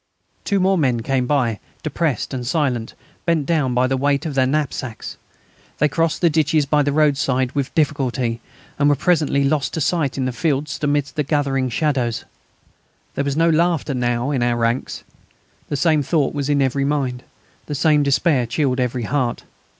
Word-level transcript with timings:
Two 0.45 0.59
more 0.59 0.79
men 0.79 1.01
came 1.01 1.27
by, 1.27 1.59
depressed 1.83 2.33
and 2.33 2.47
silent, 2.47 2.95
bent 3.27 3.45
down 3.45 3.75
by 3.75 3.85
the 3.85 3.95
weight 3.95 4.25
of 4.25 4.33
their 4.33 4.47
knapsacks. 4.47 5.15
They 5.77 5.87
crossed 5.87 6.21
the 6.21 6.29
ditches 6.31 6.65
by 6.65 6.81
the 6.81 6.91
roadside 6.91 7.51
with 7.51 7.75
difficulty, 7.75 8.41
and 8.79 8.89
were 8.89 8.95
presently 8.95 9.43
lost 9.43 9.75
to 9.75 9.79
sight 9.81 10.17
in 10.17 10.25
the 10.25 10.31
fields 10.31 10.79
amidst 10.81 11.17
the 11.17 11.21
gathering 11.23 11.69
shadows. 11.69 12.25
There 13.13 13.23
was 13.23 13.37
no 13.37 13.51
laughter 13.51 13.93
now 13.93 14.31
in 14.31 14.41
our 14.41 14.57
ranks. 14.57 15.03
The 15.69 15.77
same 15.77 16.01
thought 16.01 16.33
was 16.33 16.49
in 16.49 16.63
every 16.63 16.83
mind, 16.83 17.21
the 17.67 17.75
same 17.75 18.01
despair 18.01 18.47
chilled 18.47 18.79
every 18.79 19.03
heart. 19.03 19.43